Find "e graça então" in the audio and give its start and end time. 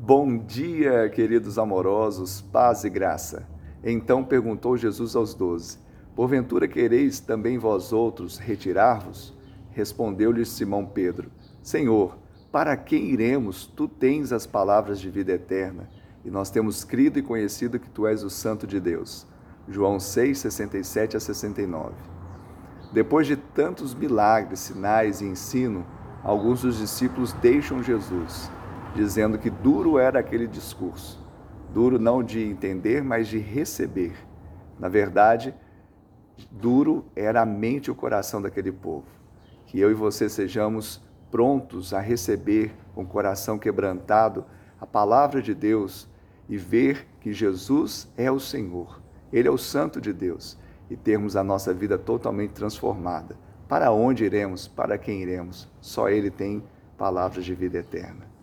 2.84-4.22